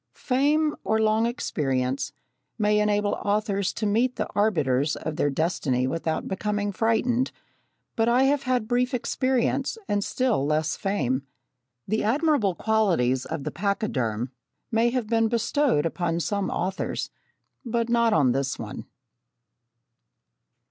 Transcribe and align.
Fame, 0.15 0.75
or 0.83 0.99
long 0.99 1.27
experience, 1.27 2.11
may 2.57 2.79
enable 2.79 3.13
authors 3.23 3.71
to 3.73 3.85
meet 3.85 4.15
the 4.15 4.27
arbiters 4.33 4.95
of 4.95 5.15
their 5.15 5.29
destiny 5.29 5.85
without 5.85 6.27
becoming 6.27 6.71
frightened, 6.71 7.31
but 7.95 8.09
I 8.09 8.23
have 8.23 8.41
had 8.41 8.67
brief 8.67 8.95
experience, 8.95 9.77
and 9.87 10.03
still 10.03 10.43
less 10.43 10.75
fame. 10.75 11.21
The 11.87 12.03
admirable 12.03 12.55
qualities 12.55 13.25
of 13.25 13.43
the 13.43 13.51
pachyderm 13.51 14.31
may 14.71 14.89
have 14.89 15.05
been 15.05 15.27
bestowed 15.27 15.85
upon 15.85 16.19
some 16.19 16.49
authors 16.49 17.11
but 17.63 17.87
not 17.87 18.11
on 18.11 18.31
this 18.31 18.57
one. 18.57 18.85